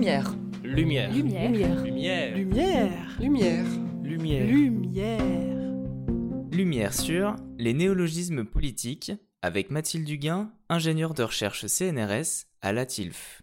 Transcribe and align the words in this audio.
Lumière. 0.00 0.34
Lumière. 0.64 1.12
Lumière. 1.12 1.50
Lumière. 1.52 2.34
Lumière. 2.34 3.18
Lumière. 3.20 3.66
Lumière. 4.02 4.46
Lumière. 4.46 5.72
Lumière 6.50 6.94
sur 6.94 7.36
les 7.58 7.74
néologismes 7.74 8.46
politiques 8.46 9.12
avec 9.42 9.70
Mathilde 9.70 10.06
Duguin, 10.06 10.54
ingénieure 10.70 11.12
de 11.12 11.22
recherche 11.22 11.66
CNRS 11.66 12.46
à 12.62 12.72
la 12.72 12.86
TILF. 12.86 13.42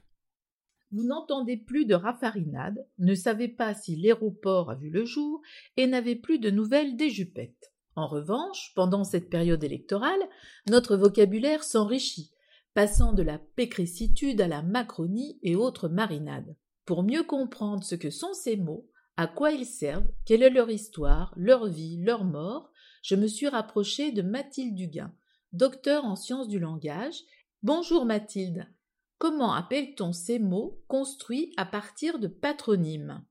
Vous 0.92 1.04
n'entendez 1.04 1.58
plus 1.58 1.86
de 1.86 1.94
raffarinade, 1.94 2.88
ne 2.98 3.14
savez 3.14 3.50
pas 3.50 3.76
si 3.76 3.96
l'aéroport 3.96 4.72
a 4.72 4.76
vu 4.76 4.90
le 4.90 5.06
jour 5.06 5.44
et 5.76 5.86
n'avez 5.86 6.16
plus 6.16 6.40
de 6.40 6.50
nouvelles 6.50 6.98
des 6.98 7.12
jupettes. 7.12 7.72
En 7.96 8.08
revanche, 8.08 8.72
pendant 8.76 9.04
cette 9.04 9.30
période 9.30 9.64
électorale, 9.64 10.28
notre 10.68 10.98
vocabulaire 10.98 11.64
s'enrichit, 11.64 12.32
passant 12.74 13.14
de 13.14 13.24
la 13.24 13.40
pécrissitude 13.40 14.42
à 14.42 14.48
la 14.48 14.62
macronie 14.62 15.40
et 15.44 15.56
autres 15.56 15.90
marinades. 15.90 16.56
Pour 16.86 17.04
mieux 17.04 17.24
comprendre 17.24 17.84
ce 17.84 17.96
que 17.96 18.10
sont 18.10 18.34
ces 18.34 18.56
mots, 18.56 18.88
à 19.18 19.28
quoi 19.28 19.52
ils 19.52 19.66
servent, 19.66 20.08
quelle 20.26 20.44
est 20.44 20.50
leur 20.50 20.70
histoire, 20.70 21.34
leur 21.36 21.68
vie, 21.68 21.98
leur 22.04 22.24
mort, 22.24 22.72
je 23.02 23.16
me 23.16 23.28
suis 23.28 23.48
rapprochée 23.48 24.12
de 24.12 24.22
Mathilde 24.22 24.76
Duguin, 24.76 25.14
docteur 25.54 26.06
en 26.06 26.16
sciences 26.16 26.48
du 26.48 26.60
langage. 26.60 27.16
Bonjour 27.64 28.06
Mathilde. 28.06 28.68
Comment 29.18 29.54
appelle-t-on 29.54 30.14
ces 30.14 30.38
mots 30.38 30.80
construits 30.88 31.54
à 31.58 31.66
partir 31.66 32.20
de 32.20 32.28
patronymes? 32.28 33.24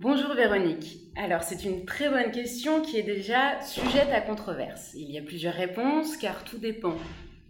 Bonjour 0.00 0.34
Véronique. 0.34 0.98
Alors 1.16 1.42
c'est 1.42 1.64
une 1.64 1.86
très 1.86 2.10
bonne 2.10 2.32
question 2.32 2.82
qui 2.82 2.98
est 2.98 3.02
déjà 3.02 3.62
sujette 3.62 4.10
à 4.10 4.20
controverse. 4.20 4.92
Il 4.94 5.10
y 5.10 5.18
a 5.18 5.22
plusieurs 5.22 5.54
réponses 5.54 6.16
car 6.16 6.44
tout 6.44 6.58
dépend 6.58 6.96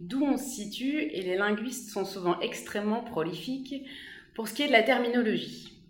d'où 0.07 0.23
on 0.23 0.37
se 0.37 0.43
situe 0.43 0.99
et 0.99 1.21
les 1.21 1.37
linguistes 1.37 1.89
sont 1.89 2.05
souvent 2.05 2.39
extrêmement 2.41 3.03
prolifiques 3.03 3.85
pour 4.35 4.47
ce 4.47 4.53
qui 4.53 4.63
est 4.63 4.67
de 4.67 4.73
la 4.73 4.83
terminologie. 4.83 5.81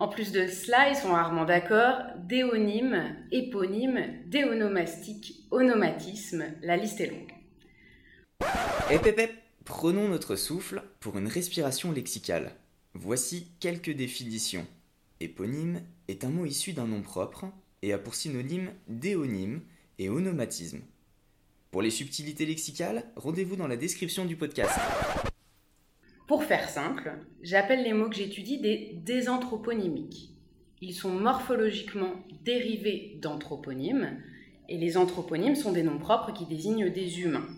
En 0.00 0.08
plus 0.08 0.32
de 0.32 0.48
cela, 0.48 0.90
ils 0.90 0.96
sont 0.96 1.12
rarement 1.12 1.44
d'accord, 1.44 1.98
déonyme, 2.18 3.16
éponyme, 3.30 4.00
déonomastique, 4.26 5.46
onomatisme, 5.52 6.44
la 6.62 6.76
liste 6.76 7.00
est 7.00 7.06
longue. 7.06 7.32
Hep 8.90 9.06
hep 9.06 9.18
hep, 9.18 9.32
prenons 9.64 10.08
notre 10.08 10.34
souffle 10.34 10.82
pour 10.98 11.16
une 11.16 11.28
respiration 11.28 11.92
lexicale. 11.92 12.52
Voici 12.94 13.46
quelques 13.60 13.94
définitions. 13.94 14.66
Éponyme 15.20 15.80
est 16.08 16.24
un 16.24 16.30
mot 16.30 16.44
issu 16.44 16.72
d'un 16.72 16.88
nom 16.88 17.02
propre 17.02 17.46
et 17.82 17.92
a 17.92 17.98
pour 17.98 18.16
synonyme 18.16 18.72
déonyme 18.88 19.60
et 19.98 20.08
onomatisme. 20.08 20.80
Pour 21.74 21.82
les 21.82 21.90
subtilités 21.90 22.46
lexicales, 22.46 23.02
rendez-vous 23.16 23.56
dans 23.56 23.66
la 23.66 23.76
description 23.76 24.26
du 24.26 24.36
podcast. 24.36 24.78
Pour 26.28 26.44
faire 26.44 26.68
simple, 26.68 27.14
j'appelle 27.42 27.82
les 27.82 27.92
mots 27.92 28.08
que 28.08 28.14
j'étudie 28.14 28.60
des 28.60 28.92
désanthroponymiques. 29.04 30.30
Ils 30.80 30.94
sont 30.94 31.10
morphologiquement 31.10 32.12
dérivés 32.44 33.18
d'anthroponymes, 33.20 34.22
et 34.68 34.78
les 34.78 34.96
anthroponymes 34.96 35.56
sont 35.56 35.72
des 35.72 35.82
noms 35.82 35.98
propres 35.98 36.32
qui 36.32 36.46
désignent 36.46 36.90
des 36.90 37.22
humains. 37.22 37.48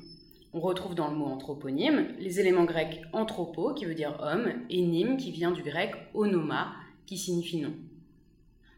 On 0.55 0.61
retrouve 0.61 0.95
dans 0.95 1.11
le 1.11 1.17
mot 1.17 1.27
anthroponyme 1.27 2.07
les 2.19 2.41
éléments 2.41 2.65
grecs 2.65 3.03
anthropo, 3.13 3.75
qui 3.75 3.85
veut 3.85 3.95
dire 3.95 4.19
homme, 4.23 4.51
et 4.71 4.81
nyme, 4.81 5.19
qui 5.19 5.31
vient 5.31 5.53
du 5.53 5.63
grec 5.63 5.93
onoma, 6.15 6.75
qui 7.05 7.19
signifie 7.19 7.61
nom. 7.61 7.75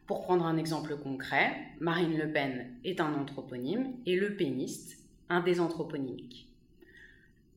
Pour 0.09 0.23
prendre 0.23 0.47
un 0.47 0.57
exemple 0.57 0.97
concret, 0.97 1.55
Marine 1.79 2.19
Le 2.19 2.33
Pen 2.33 2.73
est 2.83 3.01
un 3.01 3.15
anthroponyme 3.15 3.93
et 4.05 4.17
le 4.17 4.35
péniste 4.35 4.98
un 5.29 5.41
désanthroponymique. 5.41 6.49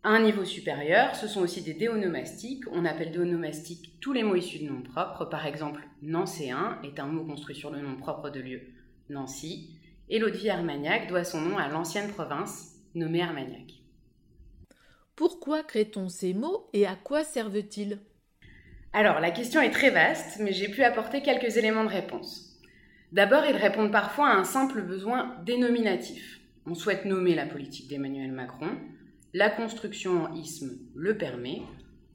À 0.03 0.09
un 0.09 0.23
niveau 0.23 0.45
supérieur, 0.45 1.15
ce 1.15 1.27
sont 1.27 1.41
aussi 1.41 1.61
des 1.61 1.75
déonomastiques. 1.75 2.63
On 2.71 2.85
appelle 2.85 3.11
déonomastiques 3.11 3.99
tous 4.01 4.13
les 4.13 4.23
mots 4.23 4.35
issus 4.35 4.59
de 4.59 4.69
noms 4.69 4.81
propres. 4.81 5.25
Par 5.25 5.45
exemple, 5.45 5.87
nancéen 6.01 6.79
est 6.83 6.99
un 6.99 7.05
mot 7.05 7.23
construit 7.23 7.55
sur 7.55 7.69
le 7.69 7.81
nom 7.81 7.95
propre 7.97 8.31
de 8.31 8.39
lieu, 8.39 8.61
Nancy. 9.09 9.75
Et 10.09 10.17
l'eau 10.17 10.31
de 10.31 10.37
vie 10.37 10.49
Armagnac 10.49 11.07
doit 11.07 11.23
son 11.23 11.39
nom 11.41 11.57
à 11.57 11.67
l'ancienne 11.67 12.09
province 12.09 12.79
nommée 12.95 13.21
Armagnac. 13.21 13.81
Pourquoi 15.15 15.61
crée-t-on 15.61 16.09
ces 16.09 16.33
mots 16.33 16.67
et 16.73 16.87
à 16.87 16.95
quoi 16.95 17.23
servent-ils? 17.23 17.99
Alors, 18.93 19.19
la 19.19 19.31
question 19.31 19.61
est 19.61 19.69
très 19.69 19.91
vaste, 19.91 20.39
mais 20.39 20.51
j'ai 20.51 20.67
pu 20.67 20.83
apporter 20.83 21.21
quelques 21.21 21.57
éléments 21.57 21.85
de 21.85 21.89
réponse. 21.89 22.59
D'abord, 23.11 23.45
ils 23.45 23.55
répondent 23.55 23.91
parfois 23.91 24.29
à 24.29 24.35
un 24.35 24.43
simple 24.43 24.81
besoin 24.81 25.37
dénominatif. 25.45 26.40
On 26.67 26.75
souhaite 26.75 27.05
nommer 27.05 27.33
la 27.33 27.47
politique 27.47 27.87
d'Emmanuel 27.87 28.31
Macron, 28.31 28.69
la 29.33 29.49
construction 29.49 30.25
en 30.25 30.35
isme 30.35 30.77
le 30.93 31.17
permet, 31.17 31.61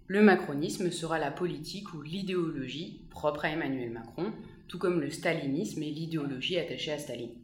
le 0.06 0.22
macronisme 0.22 0.92
sera 0.92 1.18
la 1.18 1.32
politique 1.32 1.92
ou 1.94 2.02
l'idéologie 2.02 3.00
propre 3.10 3.46
à 3.46 3.50
Emmanuel 3.50 3.90
Macron, 3.90 4.32
tout 4.68 4.78
comme 4.78 5.00
le 5.00 5.10
stalinisme 5.10 5.82
est 5.82 5.90
l'idéologie 5.90 6.58
attachée 6.58 6.92
à 6.92 6.98
Staline. 6.98 7.34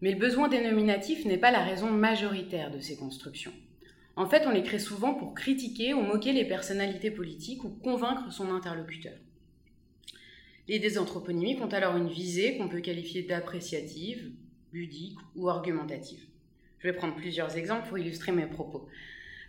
Mais 0.00 0.12
le 0.12 0.18
besoin 0.18 0.48
dénominatif 0.48 1.24
n'est 1.24 1.38
pas 1.38 1.50
la 1.50 1.64
raison 1.64 1.90
majoritaire 1.90 2.70
de 2.70 2.78
ces 2.78 2.96
constructions. 2.96 3.52
En 4.14 4.28
fait, 4.28 4.46
on 4.46 4.50
les 4.50 4.62
crée 4.62 4.78
souvent 4.78 5.14
pour 5.14 5.34
critiquer 5.34 5.92
ou 5.92 6.02
moquer 6.02 6.32
les 6.32 6.44
personnalités 6.44 7.10
politiques 7.10 7.64
ou 7.64 7.70
convaincre 7.70 8.32
son 8.32 8.54
interlocuteur. 8.54 9.14
Les 10.68 10.78
désanthroponymiques 10.78 11.62
ont 11.62 11.68
alors 11.68 11.96
une 11.96 12.08
visée 12.08 12.56
qu'on 12.56 12.68
peut 12.68 12.80
qualifier 12.80 13.22
d'appréciative, 13.24 14.30
ludique 14.72 15.18
ou 15.36 15.48
argumentative. 15.48 16.20
Je 16.78 16.88
vais 16.88 16.94
prendre 16.94 17.14
plusieurs 17.14 17.56
exemples 17.56 17.88
pour 17.88 17.98
illustrer 17.98 18.32
mes 18.32 18.46
propos. 18.46 18.88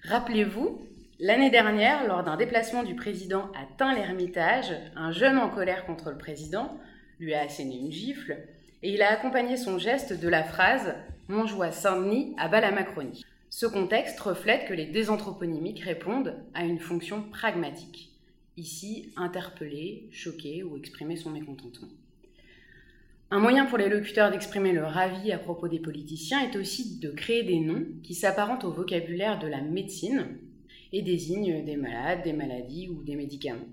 Rappelez-vous, 0.03 0.81
l'année 1.19 1.49
dernière, 1.49 2.07
lors 2.07 2.23
d'un 2.23 2.37
déplacement 2.37 2.83
du 2.83 2.95
président 2.95 3.51
à 3.53 3.65
Tain-l'Hermitage, 3.77 4.73
un 4.95 5.11
jeune 5.11 5.37
en 5.37 5.49
colère 5.49 5.85
contre 5.85 6.09
le 6.09 6.17
président 6.17 6.77
lui 7.19 7.33
a 7.33 7.41
asséné 7.41 7.77
une 7.77 7.91
gifle 7.91 8.37
et 8.83 8.93
il 8.93 9.01
a 9.01 9.11
accompagné 9.11 9.57
son 9.57 9.77
geste 9.77 10.19
de 10.19 10.27
la 10.27 10.43
phrase 10.43 10.95
Montjoie 11.27 11.71
Saint-Denis 11.71 12.33
abat 12.37 12.61
la 12.61 12.71
Macronie. 12.71 13.23
Ce 13.49 13.65
contexte 13.65 14.19
reflète 14.19 14.67
que 14.67 14.73
les 14.73 14.85
désanthroponymiques 14.85 15.81
répondent 15.81 16.35
à 16.53 16.63
une 16.63 16.79
fonction 16.79 17.21
pragmatique. 17.21 18.09
Ici, 18.57 19.13
interpeller, 19.15 20.09
choquer 20.11 20.63
ou 20.63 20.77
exprimer 20.77 21.15
son 21.15 21.29
mécontentement. 21.29 21.87
Un 23.33 23.39
moyen 23.39 23.65
pour 23.65 23.77
les 23.77 23.87
locuteurs 23.87 24.29
d'exprimer 24.29 24.73
leur 24.73 24.97
avis 24.97 25.31
à 25.31 25.37
propos 25.37 25.69
des 25.69 25.79
politiciens 25.79 26.41
est 26.41 26.57
aussi 26.57 26.99
de 26.99 27.11
créer 27.11 27.43
des 27.43 27.61
noms 27.61 27.85
qui 28.03 28.13
s'apparentent 28.13 28.65
au 28.65 28.73
vocabulaire 28.73 29.39
de 29.39 29.47
la 29.47 29.61
médecine 29.61 30.37
et 30.91 31.01
désignent 31.01 31.63
des 31.63 31.77
malades, 31.77 32.23
des 32.23 32.33
maladies 32.33 32.89
ou 32.89 33.01
des 33.03 33.15
médicaments. 33.15 33.69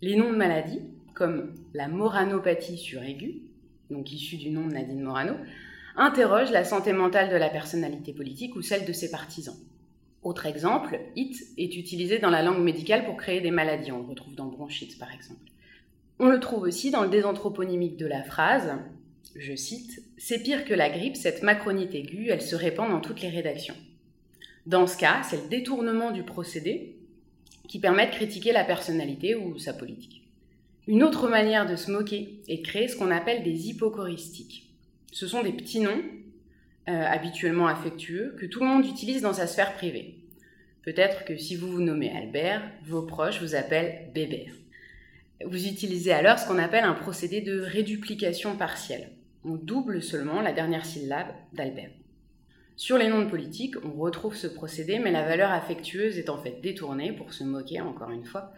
Les 0.00 0.14
noms 0.14 0.30
de 0.30 0.36
maladies, 0.36 0.80
comme 1.14 1.54
la 1.74 1.88
moranopathie 1.88 2.78
suraiguë, 2.78 3.42
donc 3.90 4.12
issue 4.12 4.36
du 4.36 4.50
nom 4.50 4.68
de 4.68 4.74
Nadine 4.74 5.02
Morano, 5.02 5.34
interrogent 5.96 6.52
la 6.52 6.62
santé 6.62 6.92
mentale 6.92 7.30
de 7.30 7.36
la 7.36 7.48
personnalité 7.48 8.12
politique 8.12 8.54
ou 8.54 8.62
celle 8.62 8.86
de 8.86 8.92
ses 8.92 9.10
partisans. 9.10 9.56
Autre 10.22 10.46
exemple, 10.46 11.00
IT 11.16 11.36
est 11.56 11.76
utilisé 11.76 12.20
dans 12.20 12.30
la 12.30 12.44
langue 12.44 12.62
médicale 12.62 13.04
pour 13.06 13.16
créer 13.16 13.40
des 13.40 13.50
maladies. 13.50 13.90
On 13.90 13.98
le 13.98 14.08
retrouve 14.08 14.36
dans 14.36 14.46
bronchite, 14.46 15.00
par 15.00 15.12
exemple. 15.12 15.50
On 16.20 16.28
le 16.28 16.40
trouve 16.40 16.62
aussi 16.62 16.90
dans 16.90 17.02
le 17.02 17.10
désanthroponymique 17.10 17.96
de 17.96 18.06
la 18.06 18.24
phrase, 18.24 18.72
je 19.36 19.54
cite, 19.54 20.02
C'est 20.16 20.42
pire 20.42 20.64
que 20.64 20.74
la 20.74 20.90
grippe, 20.90 21.16
cette 21.16 21.44
macronite 21.44 21.94
aiguë, 21.94 22.28
elle 22.30 22.42
se 22.42 22.56
répand 22.56 22.90
dans 22.90 23.00
toutes 23.00 23.20
les 23.20 23.28
rédactions. 23.28 23.76
Dans 24.66 24.86
ce 24.86 24.98
cas, 24.98 25.22
c'est 25.22 25.40
le 25.40 25.48
détournement 25.48 26.10
du 26.10 26.24
procédé 26.24 26.96
qui 27.68 27.78
permet 27.78 28.06
de 28.06 28.12
critiquer 28.12 28.52
la 28.52 28.64
personnalité 28.64 29.36
ou 29.36 29.58
sa 29.58 29.72
politique. 29.72 30.28
Une 30.88 31.04
autre 31.04 31.28
manière 31.28 31.66
de 31.66 31.76
se 31.76 31.90
moquer 31.90 32.40
est 32.48 32.58
de 32.58 32.66
créer 32.66 32.88
ce 32.88 32.96
qu'on 32.96 33.10
appelle 33.10 33.44
des 33.44 33.68
hypocoristiques. 33.68 34.70
Ce 35.12 35.26
sont 35.26 35.42
des 35.42 35.52
petits 35.52 35.80
noms, 35.80 36.02
euh, 36.88 37.04
habituellement 37.06 37.68
affectueux, 37.68 38.34
que 38.40 38.46
tout 38.46 38.60
le 38.60 38.66
monde 38.66 38.86
utilise 38.86 39.22
dans 39.22 39.34
sa 39.34 39.46
sphère 39.46 39.74
privée. 39.74 40.16
Peut-être 40.82 41.24
que 41.24 41.36
si 41.36 41.54
vous 41.54 41.70
vous 41.70 41.82
nommez 41.82 42.10
Albert, 42.10 42.62
vos 42.86 43.02
proches 43.02 43.40
vous 43.40 43.54
appellent 43.54 44.10
Bébert. 44.14 44.52
Vous 45.44 45.68
utilisez 45.68 46.12
alors 46.12 46.38
ce 46.38 46.48
qu'on 46.48 46.58
appelle 46.58 46.84
un 46.84 46.94
procédé 46.94 47.40
de 47.40 47.60
réduplication 47.60 48.56
partielle. 48.56 49.10
On 49.44 49.54
double 49.54 50.02
seulement 50.02 50.40
la 50.40 50.52
dernière 50.52 50.84
syllabe 50.84 51.28
d'Albert. 51.52 51.90
Sur 52.76 52.98
les 52.98 53.08
noms 53.08 53.22
de 53.22 53.30
politiques, 53.30 53.76
on 53.84 53.92
retrouve 54.00 54.34
ce 54.34 54.48
procédé, 54.48 54.98
mais 54.98 55.12
la 55.12 55.24
valeur 55.24 55.52
affectueuse 55.52 56.18
est 56.18 56.28
en 56.28 56.38
fait 56.38 56.60
détournée 56.60 57.12
pour 57.12 57.32
se 57.32 57.44
moquer, 57.44 57.80
encore 57.80 58.10
une 58.10 58.24
fois. 58.24 58.52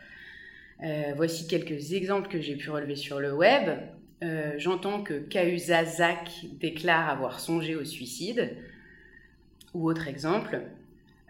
Euh, 0.83 1.13
voici 1.17 1.47
quelques 1.47 1.93
exemples 1.93 2.29
que 2.29 2.41
j'ai 2.41 2.57
pu 2.57 2.71
relever 2.71 2.97
sur 2.97 3.21
le 3.21 3.35
web. 3.35 3.79
Euh, 4.23 4.53
J'entends 4.57 5.03
que 5.03 5.15
Cahuzac 5.15 6.47
déclare 6.59 7.11
avoir 7.11 7.41
songé 7.41 7.77
au 7.77 7.85
suicide. 7.85 8.57
Ou 9.75 9.89
autre 9.89 10.09
exemple, 10.09 10.63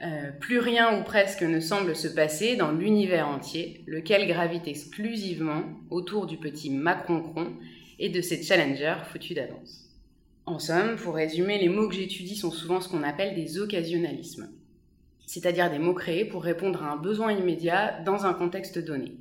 euh, 0.02 0.30
plus 0.40 0.58
rien 0.58 0.98
ou 0.98 1.04
presque 1.04 1.42
ne 1.42 1.60
semble 1.60 1.94
se 1.94 2.08
passer 2.08 2.56
dans 2.56 2.72
l'univers 2.72 3.28
entier, 3.28 3.84
lequel 3.86 4.26
gravite 4.26 4.66
exclusivement 4.66 5.62
autour 5.90 6.26
du 6.26 6.38
petit 6.38 6.70
Macroncron 6.70 7.52
et 7.98 8.08
de 8.08 8.22
ses 8.22 8.42
challengers 8.42 9.02
foutus 9.12 9.36
d'avance. 9.36 9.90
En 10.46 10.58
somme, 10.58 10.96
pour 10.96 11.14
résumer, 11.14 11.58
les 11.58 11.68
mots 11.68 11.88
que 11.88 11.94
j'étudie 11.94 12.34
sont 12.34 12.50
souvent 12.50 12.80
ce 12.80 12.88
qu'on 12.88 13.02
appelle 13.02 13.34
des 13.34 13.58
occasionnalismes, 13.58 14.50
c'est-à-dire 15.26 15.70
des 15.70 15.78
mots 15.78 15.94
créés 15.94 16.24
pour 16.24 16.42
répondre 16.42 16.82
à 16.82 16.92
un 16.92 16.96
besoin 16.96 17.32
immédiat 17.32 18.00
dans 18.00 18.24
un 18.24 18.32
contexte 18.32 18.78
donné. 18.78 19.12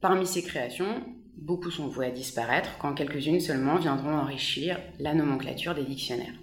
Parmi 0.00 0.26
ces 0.26 0.42
créations, 0.42 1.04
beaucoup 1.36 1.70
sont 1.70 1.86
vouées 1.86 2.06
à 2.06 2.10
disparaître 2.10 2.76
quand 2.78 2.92
quelques-unes 2.92 3.40
seulement 3.40 3.76
viendront 3.76 4.14
enrichir 4.14 4.80
la 4.98 5.14
nomenclature 5.14 5.76
des 5.76 5.84
dictionnaires. 5.84 6.34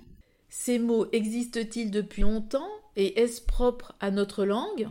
Ces 0.48 0.80
mots 0.80 1.08
existent-ils 1.12 1.92
depuis 1.92 2.22
longtemps? 2.22 2.70
Et 3.00 3.22
est-ce 3.22 3.42
propre 3.42 3.94
à 4.02 4.12
notre 4.12 4.44
langue? 4.44 4.90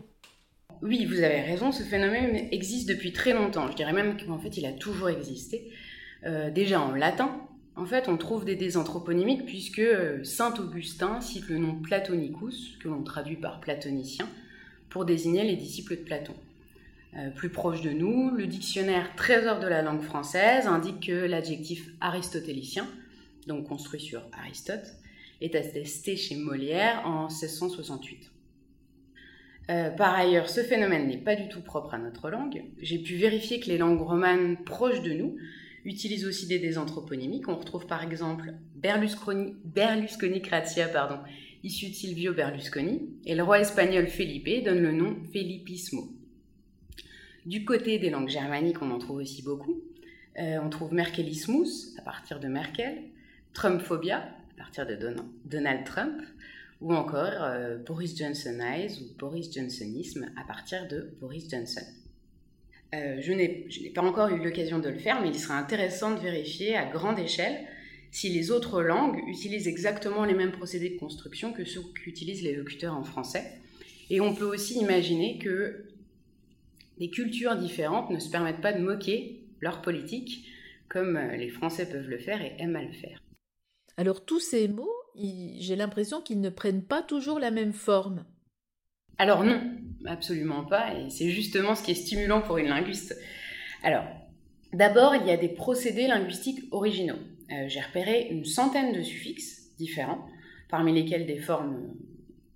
Oui, 0.80 1.04
vous 1.04 1.18
avez 1.18 1.42
raison, 1.42 1.72
ce 1.72 1.82
phénomène 1.82 2.48
existe 2.52 2.88
depuis 2.88 3.12
très 3.12 3.34
longtemps. 3.34 3.70
Je 3.70 3.76
dirais 3.76 3.92
même 3.92 4.16
qu'en 4.16 4.38
fait 4.38 4.56
il 4.56 4.64
a 4.64 4.72
toujours 4.72 5.10
existé. 5.10 5.70
Euh, 6.24 6.50
déjà 6.50 6.80
en 6.80 6.92
latin, 6.92 7.38
en 7.76 7.84
fait, 7.84 8.08
on 8.08 8.16
trouve 8.16 8.46
des 8.46 8.56
désanthroponymiques 8.56 9.44
puisque 9.44 9.80
euh, 9.80 10.24
saint 10.24 10.54
Augustin 10.58 11.20
cite 11.20 11.48
le 11.50 11.58
nom 11.58 11.74
Platonicus, 11.74 12.78
que 12.80 12.88
l'on 12.88 13.02
traduit 13.02 13.36
par 13.36 13.60
platonicien, 13.60 14.26
pour 14.88 15.04
désigner 15.04 15.44
les 15.44 15.56
disciples 15.56 15.96
de 15.96 16.02
Platon. 16.02 16.34
Euh, 17.16 17.28
plus 17.30 17.50
proche 17.50 17.82
de 17.82 17.90
nous, 17.90 18.30
le 18.30 18.46
dictionnaire 18.46 19.14
Trésor 19.16 19.60
de 19.60 19.66
la 19.66 19.82
langue 19.82 20.02
française 20.02 20.66
indique 20.66 21.08
que 21.08 21.26
l'adjectif 21.26 21.90
aristotélicien, 22.00 22.86
donc 23.46 23.68
construit 23.68 24.00
sur 24.00 24.22
Aristote, 24.32 24.94
est 25.40 25.54
attesté 25.54 26.16
chez 26.16 26.36
Molière 26.36 27.02
en 27.06 27.28
1668. 27.28 28.30
Euh, 29.70 29.90
par 29.90 30.14
ailleurs, 30.14 30.48
ce 30.48 30.62
phénomène 30.62 31.08
n'est 31.08 31.18
pas 31.18 31.36
du 31.36 31.48
tout 31.48 31.60
propre 31.60 31.94
à 31.94 31.98
notre 31.98 32.30
langue. 32.30 32.64
J'ai 32.80 32.98
pu 32.98 33.16
vérifier 33.16 33.60
que 33.60 33.66
les 33.66 33.78
langues 33.78 34.00
romanes 34.00 34.56
proches 34.64 35.02
de 35.02 35.12
nous 35.12 35.36
utilisent 35.84 36.26
aussi 36.26 36.46
des 36.46 36.58
désanthroponymiques. 36.58 37.48
On 37.48 37.56
retrouve 37.56 37.86
par 37.86 38.02
exemple 38.02 38.54
Berlusconi, 38.76 39.54
Berlusconi 39.64 40.42
issu 41.64 41.88
de 41.88 41.94
Silvio 41.94 42.32
Berlusconi, 42.32 43.10
et 43.26 43.34
le 43.34 43.42
roi 43.42 43.60
espagnol 43.60 44.06
Felipe 44.06 44.64
donne 44.64 44.80
le 44.80 44.92
nom 44.92 45.16
Felipismo. 45.32 46.08
Du 47.44 47.64
côté 47.64 47.98
des 47.98 48.10
langues 48.10 48.28
germaniques, 48.28 48.80
on 48.80 48.90
en 48.90 48.98
trouve 48.98 49.18
aussi 49.18 49.42
beaucoup. 49.42 49.82
Euh, 50.38 50.58
on 50.62 50.70
trouve 50.70 50.94
Merkelismus 50.94 51.96
à 51.98 52.02
partir 52.02 52.40
de 52.40 52.46
Merkel, 52.46 53.02
Trumpphobia 53.54 54.37
à 54.58 54.62
partir 54.64 54.86
de 54.86 54.98
Donald 55.44 55.84
Trump, 55.84 56.20
ou 56.80 56.92
encore 56.94 57.42
euh, 57.42 57.76
Boris 57.78 58.16
Johnsonize 58.16 59.00
ou 59.00 59.18
Boris 59.18 59.52
Johnsonisme 59.52 60.30
à 60.36 60.46
partir 60.46 60.86
de 60.88 61.10
Boris 61.20 61.48
Johnson. 61.50 61.84
Euh, 62.94 63.18
je 63.20 63.32
n'ai 63.32 63.68
pas 63.94 64.02
encore 64.02 64.28
eu 64.28 64.42
l'occasion 64.42 64.78
de 64.78 64.88
le 64.88 64.98
faire, 64.98 65.20
mais 65.20 65.28
il 65.28 65.38
sera 65.38 65.58
intéressant 65.58 66.14
de 66.14 66.20
vérifier 66.20 66.76
à 66.76 66.86
grande 66.86 67.18
échelle 67.18 67.66
si 68.10 68.30
les 68.30 68.50
autres 68.50 68.82
langues 68.82 69.20
utilisent 69.28 69.68
exactement 69.68 70.24
les 70.24 70.34
mêmes 70.34 70.52
procédés 70.52 70.90
de 70.90 70.98
construction 70.98 71.52
que 71.52 71.64
ceux 71.64 71.82
qu'utilisent 72.02 72.42
les 72.42 72.54
locuteurs 72.54 72.94
en 72.94 73.04
français. 73.04 73.44
Et 74.08 74.20
on 74.20 74.34
peut 74.34 74.46
aussi 74.46 74.78
imaginer 74.78 75.38
que 75.38 75.84
des 76.98 77.10
cultures 77.10 77.56
différentes 77.56 78.10
ne 78.10 78.18
se 78.18 78.30
permettent 78.30 78.62
pas 78.62 78.72
de 78.72 78.80
moquer 78.80 79.42
leur 79.60 79.82
politique 79.82 80.46
comme 80.88 81.16
euh, 81.16 81.36
les 81.36 81.50
Français 81.50 81.86
peuvent 81.86 82.08
le 82.08 82.18
faire 82.18 82.40
et 82.40 82.54
aiment 82.58 82.76
à 82.76 82.82
le 82.82 82.92
faire. 82.92 83.20
Alors 83.98 84.24
tous 84.24 84.38
ces 84.38 84.68
mots, 84.68 84.94
j'ai 85.16 85.74
l'impression 85.74 86.20
qu'ils 86.20 86.40
ne 86.40 86.50
prennent 86.50 86.84
pas 86.84 87.02
toujours 87.02 87.40
la 87.40 87.50
même 87.50 87.72
forme. 87.72 88.24
Alors 89.18 89.42
non, 89.42 89.60
absolument 90.06 90.64
pas, 90.64 90.94
et 90.94 91.10
c'est 91.10 91.30
justement 91.30 91.74
ce 91.74 91.82
qui 91.82 91.90
est 91.90 91.94
stimulant 91.94 92.40
pour 92.40 92.58
une 92.58 92.68
linguiste. 92.68 93.18
Alors, 93.82 94.04
d'abord, 94.72 95.16
il 95.16 95.26
y 95.26 95.32
a 95.32 95.36
des 95.36 95.48
procédés 95.48 96.06
linguistiques 96.06 96.60
originaux. 96.70 97.18
Euh, 97.50 97.64
j'ai 97.66 97.80
repéré 97.80 98.28
une 98.30 98.44
centaine 98.44 98.92
de 98.92 99.02
suffixes 99.02 99.74
différents, 99.78 100.24
parmi 100.68 100.92
lesquels 100.92 101.26
des 101.26 101.38
formes 101.38 101.92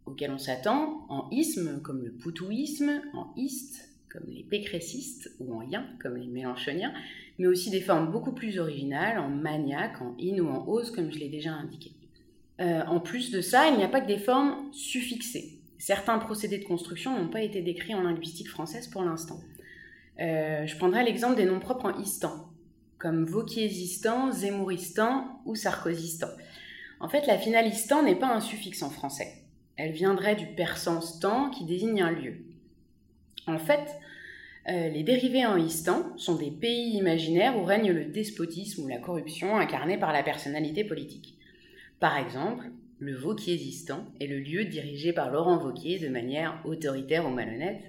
auxquelles 0.06 0.30
on 0.30 0.38
s'attend, 0.38 1.06
en 1.08 1.28
isme, 1.32 1.82
comme 1.82 2.04
le 2.04 2.12
poutouisme, 2.12 3.02
en 3.14 3.32
iste, 3.34 3.91
comme 4.12 4.28
les 4.28 4.42
pécressistes, 4.42 5.30
ou 5.40 5.54
en 5.54 5.62
yin, 5.62 5.84
comme 6.00 6.16
les 6.16 6.26
mélanchoniens, 6.26 6.92
mais 7.38 7.46
aussi 7.46 7.70
des 7.70 7.80
formes 7.80 8.10
beaucoup 8.10 8.32
plus 8.32 8.58
originales, 8.58 9.18
en 9.18 9.28
maniaque, 9.28 10.02
en 10.02 10.14
in 10.20 10.38
ou 10.38 10.48
en 10.48 10.68
ose, 10.68 10.90
comme 10.90 11.10
je 11.10 11.18
l'ai 11.18 11.28
déjà 11.28 11.52
indiqué. 11.52 11.92
Euh, 12.60 12.82
en 12.86 13.00
plus 13.00 13.30
de 13.30 13.40
ça, 13.40 13.68
il 13.68 13.76
n'y 13.76 13.84
a 13.84 13.88
pas 13.88 14.00
que 14.00 14.06
des 14.06 14.18
formes 14.18 14.72
suffixées. 14.72 15.58
Certains 15.78 16.18
procédés 16.18 16.58
de 16.58 16.64
construction 16.64 17.18
n'ont 17.18 17.28
pas 17.28 17.42
été 17.42 17.62
décrits 17.62 17.94
en 17.94 18.02
linguistique 18.02 18.48
française 18.48 18.86
pour 18.86 19.02
l'instant. 19.02 19.40
Euh, 20.20 20.66
je 20.66 20.76
prendrai 20.76 21.04
l'exemple 21.04 21.36
des 21.36 21.46
noms 21.46 21.58
propres 21.58 21.86
en 21.86 21.98
istan, 21.98 22.50
comme 22.98 23.24
Vauquiésistan, 23.24 24.30
Zemmouristan 24.30 25.40
ou 25.46 25.54
Sarkozystan. 25.54 26.28
En 27.00 27.08
fait, 27.08 27.26
la 27.26 27.38
finale 27.38 27.66
istan 27.66 28.02
n'est 28.04 28.14
pas 28.14 28.32
un 28.32 28.40
suffixe 28.40 28.82
en 28.82 28.90
français. 28.90 29.42
Elle 29.76 29.92
viendrait 29.92 30.36
du 30.36 30.46
persan 30.46 31.00
stan 31.00 31.50
qui 31.50 31.64
désigne 31.64 32.02
un 32.02 32.12
lieu. 32.12 32.44
En 33.46 33.58
fait, 33.58 33.88
euh, 34.68 34.88
les 34.88 35.02
dérivés 35.02 35.44
en 35.44 35.56
istan 35.56 36.16
sont 36.16 36.36
des 36.36 36.50
pays 36.50 36.96
imaginaires 36.96 37.58
où 37.58 37.64
règne 37.64 37.90
le 37.90 38.04
despotisme 38.04 38.84
ou 38.84 38.88
la 38.88 38.98
corruption 38.98 39.56
incarnée 39.56 39.98
par 39.98 40.12
la 40.12 40.22
personnalité 40.22 40.84
politique. 40.84 41.36
Par 41.98 42.16
exemple, 42.16 42.70
le 43.00 43.16
Vauquiésistan 43.16 44.06
est 44.20 44.28
le 44.28 44.38
lieu 44.38 44.64
dirigé 44.64 45.12
par 45.12 45.30
Laurent 45.30 45.58
Vauquier 45.58 45.98
de 45.98 46.08
manière 46.08 46.60
autoritaire 46.64 47.26
ou 47.26 47.30
malhonnête. 47.30 47.82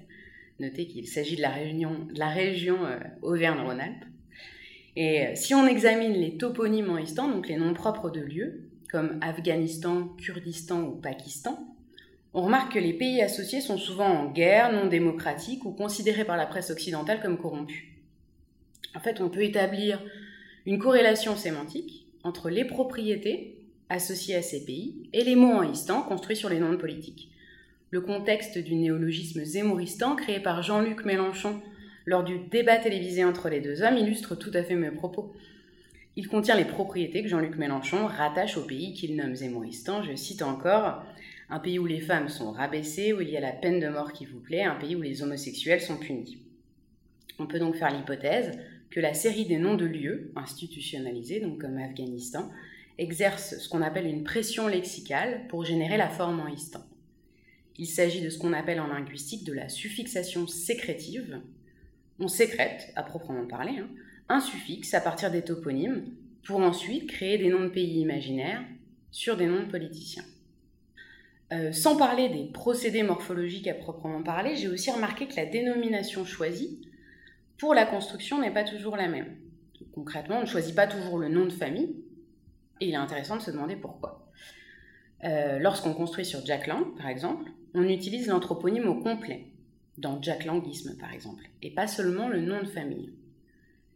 Notez 0.58 0.86
qu'il 0.86 1.06
s'agit 1.06 1.36
de 1.36 1.42
la, 1.42 2.28
région 2.28 2.84
euh, 2.84 2.98
Auvergne-Rhône-Alpes. 3.22 4.04
Et 4.96 5.26
euh, 5.26 5.32
si 5.34 5.54
on 5.54 5.66
examine 5.66 6.12
les 6.12 6.36
toponymes 6.36 6.90
en 6.90 6.98
istan, 6.98 7.28
donc 7.28 7.48
les 7.48 7.56
noms 7.56 7.74
propres 7.74 8.10
de 8.10 8.20
lieux, 8.20 8.68
comme 8.90 9.18
Afghanistan, 9.20 10.08
Kurdistan 10.18 10.82
ou 10.82 10.96
Pakistan, 10.96 11.73
on 12.34 12.42
remarque 12.42 12.74
que 12.74 12.78
les 12.80 12.92
pays 12.92 13.22
associés 13.22 13.60
sont 13.60 13.78
souvent 13.78 14.08
en 14.08 14.30
guerre, 14.30 14.72
non 14.72 14.86
démocratiques 14.86 15.64
ou 15.64 15.70
considérés 15.70 16.24
par 16.24 16.36
la 16.36 16.46
presse 16.46 16.70
occidentale 16.70 17.20
comme 17.22 17.38
corrompus. 17.38 17.84
En 18.96 19.00
fait, 19.00 19.20
on 19.20 19.28
peut 19.28 19.44
établir 19.44 20.02
une 20.66 20.78
corrélation 20.80 21.36
sémantique 21.36 22.06
entre 22.24 22.50
les 22.50 22.64
propriétés 22.64 23.58
associées 23.88 24.34
à 24.34 24.42
ces 24.42 24.64
pays 24.64 25.08
et 25.12 25.22
les 25.22 25.36
mots 25.36 25.52
en 25.52 25.70
istan 25.70 26.02
construits 26.02 26.36
sur 26.36 26.48
les 26.48 26.58
noms 26.58 26.72
de 26.72 26.76
politiques. 26.76 27.30
Le 27.90 28.00
contexte 28.00 28.58
du 28.58 28.74
néologisme 28.74 29.44
zémouristan 29.44 30.16
créé 30.16 30.40
par 30.40 30.62
Jean-Luc 30.62 31.04
Mélenchon 31.04 31.60
lors 32.06 32.24
du 32.24 32.38
débat 32.50 32.78
télévisé 32.78 33.24
entre 33.24 33.48
les 33.48 33.60
deux 33.60 33.82
hommes 33.82 33.96
illustre 33.96 34.34
tout 34.34 34.50
à 34.54 34.64
fait 34.64 34.74
mes 34.74 34.90
propos. 34.90 35.32
Il 36.16 36.28
contient 36.28 36.56
les 36.56 36.64
propriétés 36.64 37.22
que 37.22 37.28
Jean-Luc 37.28 37.56
Mélenchon 37.56 38.06
rattache 38.06 38.56
au 38.56 38.62
pays 38.62 38.92
qu'il 38.92 39.16
nomme 39.16 39.36
Zémouristan. 39.36 40.02
Je 40.02 40.14
cite 40.16 40.42
encore 40.42 41.02
un 41.50 41.58
pays 41.58 41.78
où 41.78 41.86
les 41.86 42.00
femmes 42.00 42.28
sont 42.28 42.52
rabaissées, 42.52 43.12
où 43.12 43.20
il 43.20 43.30
y 43.30 43.36
a 43.36 43.40
la 43.40 43.52
peine 43.52 43.80
de 43.80 43.88
mort 43.88 44.12
qui 44.12 44.24
vous 44.24 44.40
plaît, 44.40 44.62
un 44.62 44.76
pays 44.76 44.96
où 44.96 45.02
les 45.02 45.22
homosexuels 45.22 45.80
sont 45.80 45.96
punis. 45.96 46.38
On 47.38 47.46
peut 47.46 47.58
donc 47.58 47.76
faire 47.76 47.90
l'hypothèse 47.90 48.58
que 48.90 49.00
la 49.00 49.14
série 49.14 49.44
des 49.44 49.58
noms 49.58 49.74
de 49.74 49.84
lieux 49.84 50.32
institutionnalisés, 50.36 51.40
donc 51.40 51.60
comme 51.60 51.78
Afghanistan, 51.78 52.50
exerce 52.98 53.58
ce 53.58 53.68
qu'on 53.68 53.82
appelle 53.82 54.06
une 54.06 54.22
pression 54.22 54.68
lexicale 54.68 55.46
pour 55.48 55.64
générer 55.64 55.96
la 55.96 56.08
forme 56.08 56.40
en 56.40 56.46
istan. 56.46 56.84
Il 57.76 57.86
s'agit 57.86 58.20
de 58.20 58.30
ce 58.30 58.38
qu'on 58.38 58.52
appelle 58.52 58.80
en 58.80 58.86
linguistique 58.86 59.44
de 59.44 59.52
la 59.52 59.68
suffixation 59.68 60.46
sécrétive. 60.46 61.40
On 62.20 62.28
sécrète, 62.28 62.92
à 62.94 63.02
proprement 63.02 63.46
parler, 63.46 63.78
hein, 63.78 63.88
un 64.28 64.40
suffixe 64.40 64.94
à 64.94 65.00
partir 65.00 65.30
des 65.32 65.42
toponymes 65.42 66.04
pour 66.44 66.60
ensuite 66.60 67.08
créer 67.08 67.36
des 67.36 67.48
noms 67.48 67.64
de 67.64 67.68
pays 67.68 67.98
imaginaires 68.00 68.62
sur 69.10 69.36
des 69.36 69.46
noms 69.46 69.64
de 69.64 69.70
politiciens. 69.70 70.24
Euh, 71.54 71.72
sans 71.72 71.96
parler 71.96 72.28
des 72.28 72.44
procédés 72.46 73.02
morphologiques 73.02 73.68
à 73.68 73.74
proprement 73.74 74.22
parler, 74.22 74.56
j'ai 74.56 74.68
aussi 74.68 74.90
remarqué 74.90 75.28
que 75.28 75.36
la 75.36 75.46
dénomination 75.46 76.24
choisie 76.24 76.80
pour 77.58 77.74
la 77.74 77.86
construction 77.86 78.40
n'est 78.40 78.50
pas 78.50 78.64
toujours 78.64 78.96
la 78.96 79.06
même. 79.06 79.36
Concrètement, 79.92 80.38
on 80.38 80.40
ne 80.40 80.46
choisit 80.46 80.74
pas 80.74 80.88
toujours 80.88 81.18
le 81.18 81.28
nom 81.28 81.44
de 81.44 81.52
famille, 81.52 81.94
et 82.80 82.88
il 82.88 82.94
est 82.94 82.96
intéressant 82.96 83.36
de 83.36 83.42
se 83.42 83.52
demander 83.52 83.76
pourquoi. 83.76 84.26
Euh, 85.22 85.58
lorsqu'on 85.60 85.94
construit 85.94 86.24
sur 86.24 86.44
Jack 86.44 86.66
Lang, 86.66 86.96
par 86.96 87.08
exemple, 87.08 87.50
on 87.74 87.88
utilise 87.88 88.26
l'anthroponyme 88.26 88.88
au 88.88 89.00
complet, 89.00 89.46
dans 89.96 90.20
Jack 90.20 90.46
Langisme 90.46 90.96
par 90.98 91.12
exemple, 91.12 91.44
et 91.62 91.70
pas 91.70 91.86
seulement 91.86 92.28
le 92.28 92.40
nom 92.40 92.60
de 92.62 92.68
famille. 92.68 93.12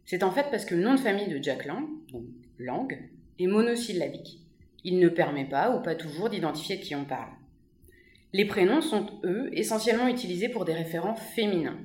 C'est 0.05 0.23
en 0.23 0.31
fait 0.31 0.47
parce 0.49 0.63
que 0.63 0.75
le 0.75 0.81
nom 0.81 0.93
de 0.93 0.99
famille 0.99 1.27
de 1.27 1.43
Jack 1.43 1.65
Lang, 1.65 1.85
donc 2.11 2.23
Lang, 2.57 3.09
est 3.37 3.47
monosyllabique. 3.47 4.39
Il 4.85 4.99
ne 4.99 5.09
permet 5.09 5.45
pas 5.45 5.75
ou 5.75 5.83
pas 5.83 5.95
toujours 5.95 6.29
d'identifier 6.29 6.77
de 6.77 6.81
qui 6.81 6.95
on 6.95 7.03
parle. 7.03 7.29
Les 8.31 8.45
prénoms 8.45 8.81
sont, 8.81 9.19
eux, 9.23 9.49
essentiellement 9.53 10.07
utilisés 10.07 10.49
pour 10.49 10.65
des 10.65 10.73
référents 10.73 11.15
féminins. 11.15 11.79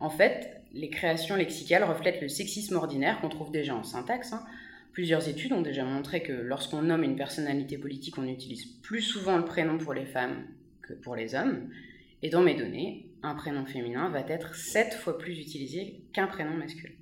En 0.00 0.10
fait, 0.10 0.62
les 0.72 0.90
créations 0.90 1.36
lexicales 1.36 1.84
reflètent 1.84 2.20
le 2.20 2.28
sexisme 2.28 2.76
ordinaire 2.76 3.20
qu'on 3.20 3.28
trouve 3.28 3.52
déjà 3.52 3.74
en 3.74 3.84
syntaxe. 3.84 4.32
Hein. 4.32 4.44
Plusieurs 4.92 5.28
études 5.28 5.52
ont 5.52 5.62
déjà 5.62 5.84
montré 5.84 6.22
que 6.22 6.32
lorsqu'on 6.32 6.82
nomme 6.82 7.04
une 7.04 7.16
personnalité 7.16 7.78
politique, 7.78 8.18
on 8.18 8.26
utilise 8.26 8.64
plus 8.64 9.02
souvent 9.02 9.36
le 9.36 9.44
prénom 9.44 9.78
pour 9.78 9.94
les 9.94 10.06
femmes 10.06 10.46
que 10.82 10.94
pour 10.94 11.14
les 11.14 11.34
hommes. 11.34 11.68
Et 12.22 12.30
dans 12.30 12.42
mes 12.42 12.54
données, 12.54 13.06
un 13.22 13.36
prénom 13.36 13.64
féminin 13.64 14.08
va 14.08 14.20
être 14.20 14.56
7 14.56 14.94
fois 14.94 15.16
plus 15.16 15.38
utilisé 15.38 16.00
qu'un 16.12 16.26
prénom 16.26 16.54
masculin. 16.54 16.94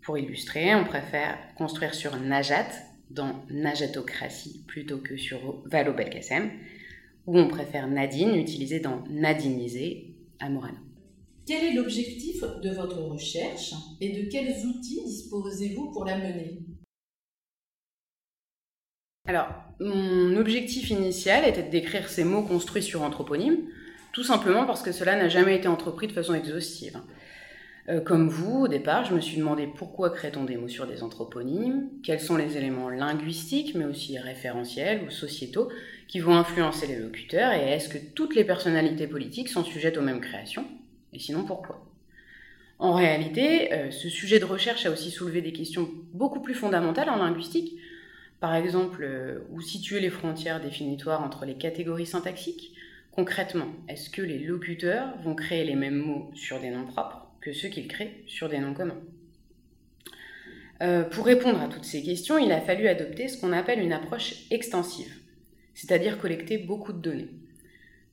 Pour 0.00 0.16
illustrer, 0.16 0.74
on 0.74 0.84
préfère 0.84 1.36
construire 1.54 1.94
sur 1.94 2.16
Najat 2.16 2.68
dans 3.10 3.44
Najatocratie 3.50 4.64
plutôt 4.66 4.98
que 4.98 5.18
sur 5.18 5.62
Valo 5.66 5.92
Belkacem, 5.92 6.50
ou 7.28 7.38
on 7.38 7.46
préfère 7.46 7.86
Nadine, 7.88 8.34
utilisé 8.34 8.80
dans 8.80 9.04
Nadinisé 9.10 10.16
à 10.40 10.48
Morano. 10.48 10.78
Quel 11.46 11.62
est 11.62 11.74
l'objectif 11.74 12.42
de 12.62 12.70
votre 12.70 13.02
recherche 13.02 13.74
et 14.00 14.08
de 14.16 14.30
quels 14.30 14.64
outils 14.64 15.04
disposez-vous 15.04 15.90
pour 15.92 16.06
la 16.06 16.16
mener? 16.16 16.60
Alors, 19.26 19.48
mon 19.78 20.38
objectif 20.38 20.88
initial 20.88 21.46
était 21.46 21.64
de 21.64 21.70
décrire 21.70 22.08
ces 22.08 22.24
mots 22.24 22.44
construits 22.44 22.82
sur 22.82 23.02
anthroponyme, 23.02 23.58
tout 24.14 24.24
simplement 24.24 24.64
parce 24.64 24.82
que 24.82 24.92
cela 24.92 25.14
n'a 25.14 25.28
jamais 25.28 25.56
été 25.56 25.68
entrepris 25.68 26.06
de 26.06 26.12
façon 26.12 26.32
exhaustive. 26.32 26.98
Euh, 27.90 28.00
comme 28.00 28.28
vous, 28.28 28.60
au 28.60 28.68
départ, 28.68 29.04
je 29.04 29.14
me 29.14 29.20
suis 29.20 29.36
demandé 29.36 29.66
pourquoi 29.66 30.10
crée-t-on 30.10 30.44
des 30.44 30.56
mots 30.56 30.68
sur 30.68 30.86
des 30.86 31.02
anthroponymes, 31.02 31.90
quels 32.02 32.20
sont 32.20 32.36
les 32.36 32.56
éléments 32.56 32.88
linguistiques, 32.88 33.74
mais 33.74 33.84
aussi 33.84 34.18
référentiels 34.18 35.04
ou 35.06 35.10
sociétaux, 35.10 35.68
qui 36.08 36.20
vont 36.20 36.34
influencer 36.34 36.86
les 36.86 36.96
locuteurs, 36.96 37.52
et 37.52 37.70
est-ce 37.70 37.88
que 37.88 37.98
toutes 37.98 38.34
les 38.34 38.44
personnalités 38.44 39.06
politiques 39.06 39.48
sont 39.48 39.62
sujettes 39.62 39.98
aux 39.98 40.02
mêmes 40.02 40.20
créations, 40.20 40.66
et 41.12 41.18
sinon 41.18 41.44
pourquoi? 41.44 41.84
En 42.78 42.94
réalité, 42.94 43.72
euh, 43.72 43.90
ce 43.90 44.08
sujet 44.08 44.38
de 44.38 44.44
recherche 44.44 44.86
a 44.86 44.90
aussi 44.90 45.10
soulevé 45.10 45.42
des 45.42 45.52
questions 45.52 45.90
beaucoup 46.12 46.40
plus 46.40 46.54
fondamentales 46.54 47.10
en 47.10 47.16
linguistique, 47.16 47.78
par 48.40 48.54
exemple, 48.54 49.02
euh, 49.02 49.40
où 49.50 49.60
situer 49.60 50.00
les 50.00 50.10
frontières 50.10 50.60
définitoires 50.60 51.22
entre 51.22 51.44
les 51.44 51.54
catégories 51.54 52.06
syntaxiques? 52.06 52.72
Concrètement, 53.10 53.66
est-ce 53.88 54.10
que 54.10 54.22
les 54.22 54.38
locuteurs 54.38 55.08
vont 55.24 55.34
créer 55.34 55.64
les 55.64 55.74
mêmes 55.74 55.96
mots 55.96 56.30
sur 56.34 56.60
des 56.60 56.70
noms 56.70 56.86
propres 56.86 57.26
que 57.40 57.52
ceux 57.52 57.68
qu'ils 57.68 57.88
créent 57.88 58.22
sur 58.28 58.48
des 58.48 58.58
noms 58.58 58.74
communs? 58.74 59.00
Euh, 60.80 61.02
pour 61.02 61.26
répondre 61.26 61.60
à 61.60 61.66
toutes 61.66 61.84
ces 61.84 62.04
questions, 62.04 62.38
il 62.38 62.52
a 62.52 62.60
fallu 62.60 62.86
adopter 62.86 63.26
ce 63.26 63.40
qu'on 63.40 63.52
appelle 63.52 63.80
une 63.80 63.92
approche 63.92 64.44
extensive, 64.52 65.12
c'est-à-dire 65.78 66.18
collecter 66.18 66.58
beaucoup 66.58 66.92
de 66.92 66.98
données. 66.98 67.30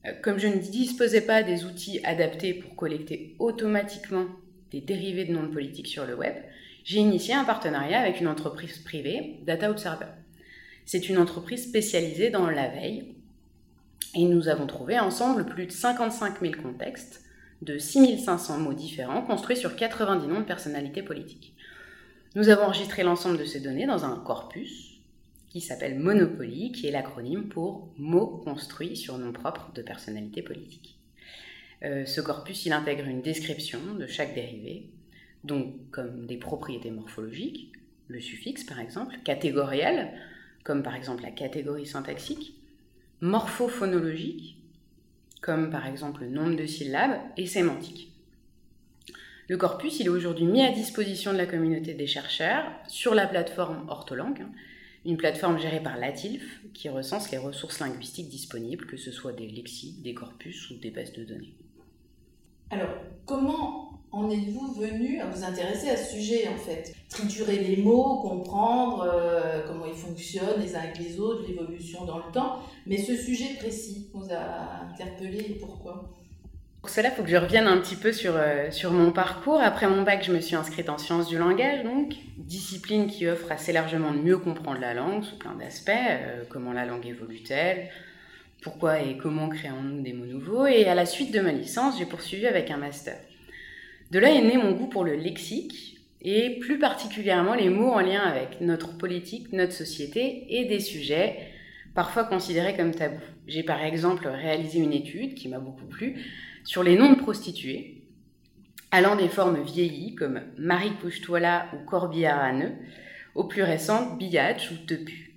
Euh, 0.05 0.12
comme 0.22 0.38
je 0.38 0.45
ne 0.45 0.57
disposais 0.57 1.22
pas 1.22 1.41
des 1.41 1.65
outils 1.65 2.00
adaptés 2.03 2.53
pour 2.53 2.75
collecter 2.75 3.36
automatiquement 3.39 4.27
des 4.69 4.81
dérivés 4.81 5.25
de 5.25 5.34
noms 5.34 5.48
de 5.48 5.53
politique 5.53 5.88
sur 5.88 6.05
le 6.05 6.13
web, 6.13 6.36
j'ai 6.84 7.00
initié 7.00 7.34
un 7.34 7.43
partenariat 7.43 8.00
avec 8.00 8.22
une 8.22 8.27
entreprise 8.27 8.77
privée, 8.77 9.39
Data 9.48 9.72
Observer. 9.72 10.05
C'est 10.86 11.10
une 11.10 11.17
entreprise 11.17 11.63
spécialisée 11.63 12.29
dans 12.29 12.48
la 12.48 12.67
veille 12.67 13.15
et 14.13 14.25
nous 14.25 14.48
avons 14.48 14.67
trouvé 14.67 15.00
ensemble 15.00 15.48
plus 15.48 15.65
de 15.65 15.72
55 15.72 16.41
000 16.41 16.53
contextes 16.62 17.24
de 17.63 17.79
6500 17.79 18.60
mots 18.60 18.74
différents 18.74 19.24
construits 19.24 19.57
sur 19.57 19.75
90 19.75 20.27
noms 20.27 20.41
de 20.41 20.45
personnalités 20.45 21.01
politiques. 21.01 21.55
Nous 22.36 22.50
avons 22.50 22.65
enregistré 22.65 23.01
l'ensemble 23.01 23.39
de 23.39 23.45
ces 23.45 23.60
données 23.60 23.88
dans 23.88 24.05
un 24.05 24.17
corpus 24.17 24.95
qui 25.56 25.62
s'appelle 25.62 25.98
Monopoly, 25.98 26.74
qui 26.74 26.86
est 26.86 26.92
l'acronyme 26.92 27.48
pour 27.48 27.88
mots 27.98 28.42
construits 28.44 28.98
sur 28.98 29.18
noms 29.18 29.32
propres 29.32 29.72
de 29.74 29.82
personnalités 29.82 30.42
politiques. 30.42 30.98
Euh, 31.84 32.06
ce 32.06 32.20
corpus, 32.20 32.66
il 32.66 32.74
intègre 32.74 33.06
une 33.06 33.22
description 33.22 33.80
de 33.98 34.06
chaque 34.06 34.36
dérivé, 34.36 34.90
donc 35.46 35.76
comme 35.92 36.26
des 36.26 36.36
propriétés 36.36 36.92
morphologiques, 36.92 37.72
le 38.10 38.20
suffixe 38.20 38.66
par 38.66 38.82
exemple, 38.82 39.16
catégoriel, 39.24 40.12
comme 40.66 40.84
par 40.84 40.94
exemple 40.94 41.24
la 41.24 41.32
catégorie 41.32 41.86
syntaxique, 41.86 42.56
morphophonologique, 43.22 44.58
comme 45.40 45.70
par 45.70 45.88
exemple 45.88 46.24
le 46.24 46.32
nombre 46.32 46.58
de 46.58 46.66
syllabes, 46.66 47.18
et 47.38 47.46
sémantique. 47.46 48.12
Le 49.48 49.56
corpus, 49.56 50.02
il 50.02 50.08
est 50.08 50.10
aujourd'hui 50.10 50.48
mis 50.48 50.66
à 50.66 50.74
disposition 50.74 51.32
de 51.32 51.38
la 51.38 51.46
communauté 51.46 51.94
des 51.94 52.08
chercheurs 52.08 52.70
sur 52.90 53.16
la 53.16 53.26
plateforme 53.26 53.86
Ortholangue, 53.88 54.42
hein, 54.42 54.52
une 55.06 55.18
plateforme 55.18 55.60
gérée 55.60 55.82
par 55.82 55.98
l'ATILF 55.98 56.62
qui 56.74 56.90
recense 56.90 57.32
les 57.32 57.38
ressources 57.38 57.80
linguistiques 57.80 58.30
disponibles, 58.30 58.86
que 58.86 58.98
ce 58.98 59.12
soit 59.12 59.34
des 59.34 59.48
lexiques, 59.48 60.02
des 60.02 60.14
corpus 60.14 60.70
ou 60.72 60.76
des 60.76 60.90
bases 60.90 61.14
de 61.14 61.24
données. 61.24 61.54
Alors, 62.72 62.90
comment 63.26 64.02
en 64.12 64.30
êtes-vous 64.30 64.74
venu 64.74 65.20
à 65.20 65.28
vous 65.28 65.44
intéresser 65.44 65.90
à 65.90 65.98
ce 65.98 66.16
sujet 66.16 66.48
en 66.48 66.58
fait? 66.58 66.96
Triturer 67.10 67.60
les 67.60 67.78
mots, 67.78 68.22
comprendre 68.22 69.04
euh, 69.04 69.62
comment 69.68 69.86
ils 69.86 69.94
fonctionnent 69.94 70.60
les 70.60 70.76
uns 70.76 70.80
avec 70.80 70.98
les 70.98 71.20
autres, 71.20 71.48
l'évolution 71.48 72.06
dans 72.06 72.18
le 72.18 72.32
temps, 72.32 72.60
mais 72.88 72.98
ce 72.98 73.16
sujet 73.16 73.56
précis 73.60 74.08
vous 74.14 74.26
a 74.32 74.86
interpellé 74.90 75.40
et 75.40 75.56
pourquoi? 75.60 76.10
Pour 76.86 76.94
cela, 76.94 77.10
il 77.10 77.15
faut 77.15 77.24
que 77.24 77.30
je 77.30 77.36
revienne 77.36 77.65
un 77.65 77.80
petit 77.80 77.96
peu 77.96 78.12
sur, 78.12 78.36
euh, 78.38 78.70
sur 78.70 78.92
mon 78.92 79.12
parcours. 79.12 79.60
Après 79.60 79.88
mon 79.88 80.04
bac, 80.04 80.24
je 80.24 80.32
me 80.32 80.39
suis 80.39 80.56
inscrite 80.56 80.88
en 80.88 81.00
sciences 81.00 81.27
du 81.27 81.36
langage, 81.36 81.84
donc 81.84 82.13
discipline 82.38 83.08
qui 83.08 83.27
offre 83.27 83.51
assez 83.51 83.74
largement 83.74 84.12
de 84.12 84.20
mieux 84.20 84.38
comprendre 84.38 84.80
la 84.80 84.94
langue 84.94 85.24
sous 85.24 85.36
plein 85.36 85.56
d'aspects, 85.56 85.89
euh, 85.89 86.44
comment 86.48 86.74
la 86.74 86.86
langue 86.86 87.08
évolue-t-elle, 87.08 87.89
pourquoi 88.62 89.01
et 89.01 89.18
comment 89.18 89.50
créons-nous 89.50 90.04
des 90.04 90.13
mots 90.13 90.27
nouveaux. 90.27 90.68
Et 90.68 90.86
à 90.86 90.94
la 90.94 91.08
suite 91.08 91.34
de 91.34 91.39
ma 91.39 91.51
licence, 91.54 91.98
j'ai 91.98 92.06
poursuivi 92.06 92.46
avec 92.46 92.70
un 92.70 92.77
master. 92.77 93.18
De 94.12 94.20
là 94.20 94.30
est 94.30 94.44
né 94.44 94.56
mon 94.56 94.74
goût 94.74 94.86
pour 94.88 95.04
le 95.04 95.15
lexique 95.15 95.98
et 96.22 96.60
plus 96.60 96.77
particulièrement 96.77 97.56
les 97.56 97.70
mots 97.70 97.94
en 97.94 98.01
lien 98.01 98.22
avec 98.22 98.62
notre 98.62 98.96
politique, 98.96 99.51
notre 99.54 99.74
société 99.74 100.46
et 100.50 100.65
des 100.65 100.82
sujets 100.82 101.50
parfois 101.96 102.25
considérés 102.25 102.75
comme 102.75 102.94
tabous. 102.94 103.18
J'ai 103.48 103.63
par 103.63 103.82
exemple 103.84 104.27
réalisé 104.27 104.77
une 104.77 104.94
étude 104.94 105.34
qui 105.34 105.50
m'a 105.50 105.58
beaucoup 105.58 105.86
plu 105.86 106.22
sur 106.65 106.84
les 106.84 106.98
noms 106.98 107.13
de 107.13 107.19
prostituées, 107.19 108.01
allant 108.91 109.15
des 109.15 109.29
formes 109.29 109.63
vieillies 109.63 110.15
comme 110.15 110.41
Marie 110.57 110.95
Couche-Toila 111.01 111.67
ou 111.74 111.86
Corbillard 111.86 112.39
à 112.39 112.51
nœud, 112.51 112.74
aux 113.36 113.45
plus 113.45 113.63
récentes 113.63 114.17
Billatch 114.17 114.72
ou 114.72 114.77
Tepu. 114.86 115.36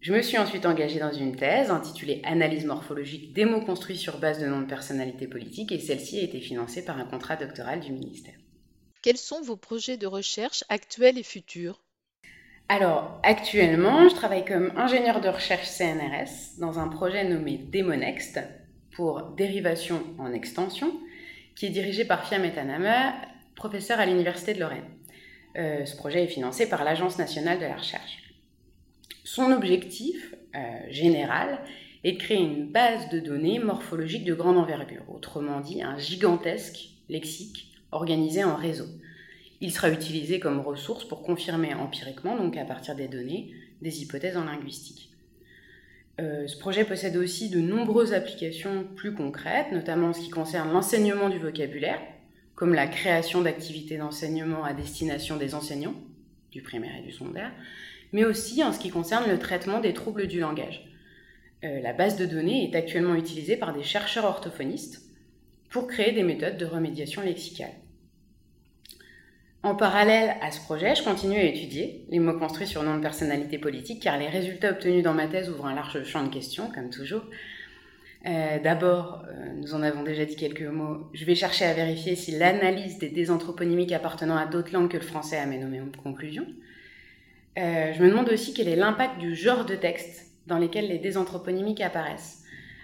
Je 0.00 0.12
me 0.12 0.20
suis 0.20 0.36
ensuite 0.36 0.66
engagée 0.66 0.98
dans 0.98 1.12
une 1.12 1.36
thèse 1.36 1.70
intitulée 1.70 2.20
Analyse 2.24 2.66
morphologique 2.66 3.32
des 3.32 3.46
mots 3.46 3.64
construits 3.64 3.96
sur 3.96 4.18
base 4.18 4.38
de 4.38 4.46
noms 4.46 4.60
de 4.60 4.66
personnalités 4.66 5.26
politiques 5.26 5.72
et 5.72 5.78
celle-ci 5.78 6.18
a 6.18 6.24
été 6.24 6.40
financée 6.40 6.84
par 6.84 6.98
un 6.98 7.06
contrat 7.06 7.36
doctoral 7.36 7.80
du 7.80 7.92
ministère. 7.92 8.34
Quels 9.02 9.16
sont 9.16 9.40
vos 9.40 9.56
projets 9.56 9.96
de 9.96 10.06
recherche 10.06 10.64
actuels 10.68 11.16
et 11.16 11.22
futurs? 11.22 11.80
Alors, 12.68 13.20
actuellement, 13.22 14.08
je 14.08 14.14
travaille 14.14 14.44
comme 14.44 14.72
ingénieur 14.76 15.20
de 15.20 15.28
recherche 15.28 15.68
CNRS 15.68 16.58
dans 16.58 16.78
un 16.78 16.88
projet 16.88 17.24
nommé 17.24 17.58
Demonext 17.58 18.40
pour 18.94 19.22
dérivation 19.36 20.02
en 20.18 20.32
extension, 20.32 20.92
qui 21.56 21.66
est 21.66 21.70
dirigé 21.70 22.04
par 22.04 22.26
Fia 22.26 22.38
Metanama, 22.38 23.14
professeur 23.54 24.00
à 24.00 24.06
l'Université 24.06 24.54
de 24.54 24.60
Lorraine. 24.60 24.84
Euh, 25.56 25.84
ce 25.84 25.96
projet 25.96 26.24
est 26.24 26.28
financé 26.28 26.68
par 26.68 26.84
l'Agence 26.84 27.18
nationale 27.18 27.58
de 27.58 27.64
la 27.64 27.76
recherche. 27.76 28.22
Son 29.24 29.52
objectif 29.52 30.34
euh, 30.54 30.58
général 30.90 31.60
est 32.02 32.12
de 32.12 32.18
créer 32.18 32.38
une 32.38 32.66
base 32.66 33.08
de 33.08 33.20
données 33.20 33.58
morphologiques 33.58 34.24
de 34.24 34.34
grande 34.34 34.58
envergure, 34.58 35.04
autrement 35.08 35.60
dit 35.60 35.82
un 35.82 35.96
gigantesque 35.96 36.90
lexique 37.08 37.72
organisé 37.92 38.44
en 38.44 38.56
réseau. 38.56 38.86
Il 39.60 39.72
sera 39.72 39.90
utilisé 39.90 40.40
comme 40.40 40.60
ressource 40.60 41.04
pour 41.04 41.22
confirmer 41.22 41.74
empiriquement, 41.74 42.36
donc 42.36 42.56
à 42.56 42.64
partir 42.64 42.96
des 42.96 43.08
données, 43.08 43.54
des 43.80 44.02
hypothèses 44.02 44.36
en 44.36 44.44
linguistique. 44.44 45.13
Euh, 46.20 46.46
ce 46.46 46.56
projet 46.56 46.84
possède 46.84 47.16
aussi 47.16 47.50
de 47.50 47.60
nombreuses 47.60 48.12
applications 48.12 48.84
plus 48.94 49.14
concrètes, 49.14 49.72
notamment 49.72 50.08
en 50.08 50.12
ce 50.12 50.20
qui 50.20 50.30
concerne 50.30 50.72
l'enseignement 50.72 51.28
du 51.28 51.38
vocabulaire, 51.38 52.00
comme 52.54 52.72
la 52.72 52.86
création 52.86 53.42
d'activités 53.42 53.96
d'enseignement 53.96 54.64
à 54.64 54.74
destination 54.74 55.36
des 55.36 55.54
enseignants, 55.54 55.96
du 56.52 56.62
primaire 56.62 56.96
et 56.98 57.02
du 57.02 57.12
secondaire, 57.12 57.52
mais 58.12 58.24
aussi 58.24 58.62
en 58.62 58.72
ce 58.72 58.78
qui 58.78 58.90
concerne 58.90 59.28
le 59.28 59.40
traitement 59.40 59.80
des 59.80 59.92
troubles 59.92 60.28
du 60.28 60.38
langage. 60.38 60.88
Euh, 61.64 61.80
la 61.80 61.92
base 61.92 62.16
de 62.16 62.26
données 62.26 62.70
est 62.70 62.76
actuellement 62.76 63.16
utilisée 63.16 63.56
par 63.56 63.74
des 63.74 63.82
chercheurs 63.82 64.24
orthophonistes 64.24 65.02
pour 65.68 65.88
créer 65.88 66.12
des 66.12 66.22
méthodes 66.22 66.58
de 66.58 66.66
remédiation 66.66 67.22
lexicale. 67.22 67.72
En 69.64 69.74
parallèle 69.74 70.36
à 70.42 70.50
ce 70.50 70.60
projet, 70.60 70.94
je 70.94 71.02
continue 71.02 71.38
à 71.38 71.44
étudier 71.44 72.04
les 72.10 72.18
mots 72.18 72.38
construits 72.38 72.66
sur 72.66 72.82
nom 72.82 72.96
de 72.96 73.00
personnalité 73.00 73.56
politique 73.56 74.02
car 74.02 74.18
les 74.18 74.28
résultats 74.28 74.72
obtenus 74.72 75.02
dans 75.02 75.14
ma 75.14 75.26
thèse 75.26 75.48
ouvrent 75.48 75.64
un 75.64 75.74
large 75.74 76.04
champ 76.04 76.22
de 76.22 76.28
questions, 76.28 76.70
comme 76.70 76.90
toujours. 76.90 77.22
Euh, 78.26 78.58
d'abord, 78.62 79.24
euh, 79.26 79.54
nous 79.56 79.72
en 79.72 79.82
avons 79.82 80.02
déjà 80.02 80.26
dit 80.26 80.36
quelques 80.36 80.60
mots, 80.60 81.08
je 81.14 81.24
vais 81.24 81.34
chercher 81.34 81.64
à 81.64 81.72
vérifier 81.72 82.14
si 82.14 82.32
l'analyse 82.32 82.98
des 82.98 83.08
désanthroponymiques 83.08 83.92
appartenant 83.92 84.36
à 84.36 84.44
d'autres 84.44 84.70
langues 84.70 84.90
que 84.90 84.98
le 84.98 85.02
français 85.02 85.38
a 85.38 85.46
mené 85.46 85.80
aux 85.80 86.02
conclusions. 86.02 86.46
Euh, 87.58 87.94
je 87.94 88.02
me 88.02 88.10
demande 88.10 88.28
aussi 88.28 88.52
quel 88.52 88.68
est 88.68 88.76
l'impact 88.76 89.18
du 89.18 89.34
genre 89.34 89.64
de 89.64 89.76
texte 89.76 90.30
dans 90.46 90.58
lesquels 90.58 90.88
les 90.88 90.98
désanthroponymiques 90.98 91.80
apparaissent. 91.80 92.42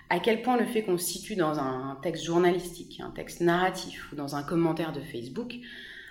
À 0.09 0.19
quel 0.19 0.41
point 0.41 0.57
le 0.57 0.65
fait 0.65 0.83
qu'on 0.83 0.97
se 0.97 1.05
situe 1.05 1.37
dans 1.37 1.59
un 1.59 1.99
texte 2.03 2.25
journalistique, 2.25 3.03
un 3.05 3.11
texte 3.11 3.43
narratif 3.43 4.11
ou 4.13 4.17
dans 4.17 4.35
un 4.35 4.43
commentaire 4.43 4.93
de 4.93 5.01
Facebook 5.01 5.57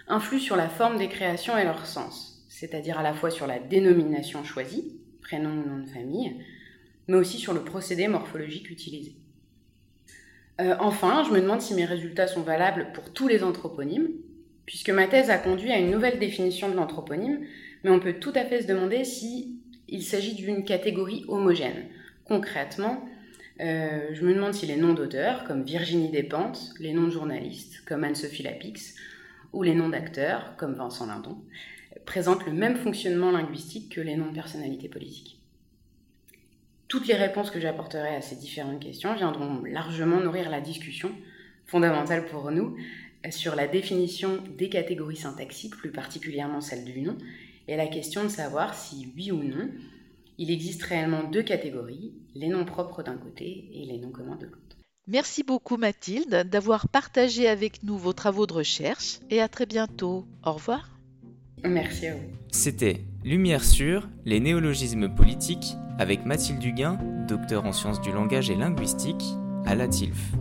influe 0.09 0.39
sur 0.39 0.55
la 0.55 0.69
forme 0.69 0.97
des 0.97 1.07
créations 1.07 1.57
et 1.57 1.63
leur 1.63 1.85
sens, 1.85 2.45
c'est-à-dire 2.49 2.99
à 2.99 3.03
la 3.03 3.13
fois 3.13 3.31
sur 3.31 3.47
la 3.47 3.59
dénomination 3.59 4.43
choisie, 4.43 4.99
prénom 5.21 5.49
ou 5.51 5.69
nom 5.69 5.83
de 5.83 5.89
famille, 5.89 6.35
mais 7.07 7.17
aussi 7.17 7.37
sur 7.37 7.53
le 7.53 7.63
procédé 7.63 8.07
morphologique 8.07 8.69
utilisé. 8.69 9.15
Euh, 10.59 10.75
enfin, 10.79 11.23
je 11.25 11.31
me 11.31 11.41
demande 11.41 11.61
si 11.61 11.73
mes 11.73 11.85
résultats 11.85 12.27
sont 12.27 12.41
valables 12.41 12.91
pour 12.93 13.13
tous 13.13 13.27
les 13.27 13.43
anthroponymes, 13.43 14.09
puisque 14.65 14.89
ma 14.89 15.07
thèse 15.07 15.29
a 15.29 15.37
conduit 15.37 15.71
à 15.71 15.79
une 15.79 15.91
nouvelle 15.91 16.19
définition 16.19 16.69
de 16.69 16.75
l'anthroponyme 16.75 17.45
mais 17.83 17.89
on 17.89 17.99
peut 17.99 18.13
tout 18.19 18.33
à 18.35 18.45
fait 18.45 18.61
se 18.61 18.67
demander 18.67 19.03
si 19.03 19.59
s'agit 20.01 20.35
d'une 20.35 20.63
catégorie 20.65 21.25
homogène. 21.27 21.87
Concrètement, 22.25 23.05
Euh, 23.61 24.13
je 24.13 24.23
me 24.23 24.33
demande 24.33 24.53
si 24.53 24.65
les 24.67 24.77
noms 24.77 24.93
d'auteurs, 24.93 25.43
comme 25.43 25.63
Virginie 25.63 26.09
Despentes, 26.09 26.73
les 26.79 26.93
noms 26.93 27.07
de 27.07 27.11
journalistes, 27.11 27.83
comme 27.85 28.05
Anne-Sophie 28.05 28.43
Lapix, 28.43 28.95
ou 29.53 29.63
les 29.63 29.75
noms 29.75 29.89
d'acteurs, 29.89 30.55
comme 30.57 30.75
Vincent 30.75 31.05
Lindon, 31.07 31.37
présentent 32.05 32.45
le 32.45 32.53
même 32.53 32.77
fonctionnement 32.77 33.31
linguistique 33.31 33.93
que 33.93 34.01
les 34.01 34.15
noms 34.15 34.29
de 34.29 34.35
personnalités 34.35 34.89
politiques. 34.89 35.39
Toutes 36.87 37.07
les 37.07 37.15
réponses 37.15 37.51
que 37.51 37.59
j'apporterai 37.59 38.15
à 38.15 38.21
ces 38.21 38.35
différentes 38.35 38.79
questions 38.79 39.13
viendront 39.13 39.63
largement 39.63 40.19
nourrir 40.19 40.49
la 40.49 40.61
discussion, 40.61 41.11
fondamentale 41.65 42.25
pour 42.25 42.51
nous, 42.51 42.77
sur 43.29 43.55
la 43.55 43.67
définition 43.67 44.41
des 44.57 44.69
catégories 44.69 45.17
syntaxiques, 45.17 45.75
plus 45.75 45.91
particulièrement 45.91 46.61
celle 46.61 46.85
du 46.85 47.01
nom, 47.01 47.15
et 47.67 47.75
la 47.75 47.87
question 47.87 48.23
de 48.23 48.29
savoir 48.29 48.73
si, 48.73 49.13
oui 49.15 49.31
ou 49.31 49.43
non, 49.43 49.69
il 50.39 50.49
existe 50.49 50.81
réellement 50.83 51.23
deux 51.23 51.43
catégories, 51.43 52.13
les 52.33 52.47
noms 52.47 52.65
propres 52.65 53.03
d'un 53.03 53.17
côté 53.17 53.69
et 53.73 53.85
les 53.85 53.99
noms 53.99 54.09
communs 54.09 54.37
de 54.37 54.45
l'autre. 54.45 54.78
Merci 55.09 55.41
beaucoup 55.41 55.75
Mathilde 55.75 56.45
d'avoir 56.51 56.87
partagé 56.87 57.47
avec 57.47 57.81
nous 57.81 57.97
vos 57.97 58.13
travaux 58.13 58.45
de 58.45 58.53
recherche 58.53 59.19
et 59.31 59.41
à 59.41 59.47
très 59.47 59.65
bientôt. 59.65 60.27
Au 60.45 60.53
revoir. 60.53 60.87
Merci 61.63 62.07
à 62.07 62.13
vous. 62.13 62.21
C'était 62.51 63.01
Lumière 63.23 63.65
sur 63.65 64.07
les 64.25 64.39
néologismes 64.39 65.09
politiques 65.09 65.75
avec 65.97 66.25
Mathilde 66.25 66.59
Duguin, 66.59 66.99
docteur 67.27 67.65
en 67.65 67.73
sciences 67.73 68.01
du 68.01 68.11
langage 68.11 68.51
et 68.51 68.55
linguistique 68.55 69.23
à 69.65 69.73
la 69.73 69.87
TILF. 69.87 70.33